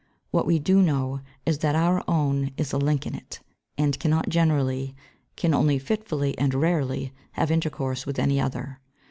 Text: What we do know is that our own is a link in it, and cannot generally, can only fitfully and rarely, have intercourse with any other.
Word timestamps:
What 0.31 0.47
we 0.47 0.57
do 0.57 0.81
know 0.81 1.21
is 1.45 1.59
that 1.59 1.75
our 1.75 2.03
own 2.07 2.49
is 2.57 2.73
a 2.73 2.79
link 2.79 3.05
in 3.05 3.13
it, 3.13 3.39
and 3.77 3.99
cannot 3.99 4.29
generally, 4.29 4.95
can 5.35 5.53
only 5.53 5.77
fitfully 5.77 6.35
and 6.39 6.55
rarely, 6.55 7.13
have 7.33 7.51
intercourse 7.51 8.07
with 8.07 8.17
any 8.17 8.41
other. 8.41 8.79